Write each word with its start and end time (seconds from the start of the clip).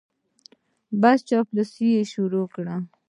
بس 1.01 1.19
چاپلوسي 1.29 1.87
یې 1.95 2.03
شروع 2.13 2.45
کړه. 2.55 2.75